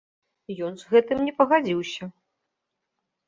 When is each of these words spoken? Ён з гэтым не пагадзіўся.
Ён 0.67 0.73
з 0.83 0.87
гэтым 0.93 1.17
не 1.27 1.33
пагадзіўся. 1.41 2.09